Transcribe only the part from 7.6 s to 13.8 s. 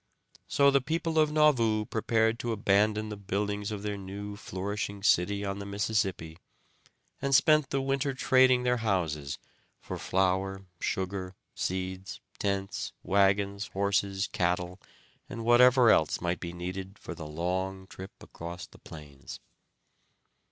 the winter trading their houses for flour, sugar, seeds, tents, wagons,